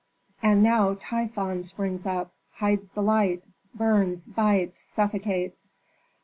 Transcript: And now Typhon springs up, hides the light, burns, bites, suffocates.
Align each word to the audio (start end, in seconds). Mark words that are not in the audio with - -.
And 0.41 0.63
now 0.63 0.97
Typhon 0.99 1.61
springs 1.61 2.07
up, 2.07 2.33
hides 2.53 2.89
the 2.89 3.03
light, 3.03 3.43
burns, 3.75 4.25
bites, 4.25 4.83
suffocates. 4.87 5.69